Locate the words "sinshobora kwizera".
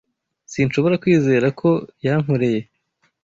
0.51-1.47